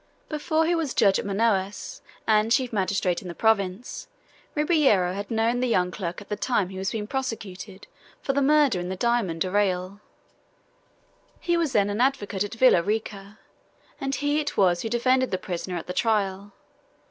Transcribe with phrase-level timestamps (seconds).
[0.29, 4.07] Before he was judge at Manaos, and chief magistrate in the province,
[4.55, 7.85] Ribeiro had known the young clerk at the time he was being prosecuted
[8.19, 10.01] for the murder in the diamond arrayal.
[11.39, 13.37] He was then an advocate at Villa Rica,
[13.99, 16.51] and he it was who defended the prisoner at the trial.